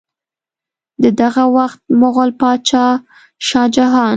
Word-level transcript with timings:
د 1.03 1.05
دغه 1.21 1.43
وخت 1.57 1.79
مغل 2.01 2.29
بادشاه 2.41 2.93
شاه 3.47 3.67
جهان 3.75 4.09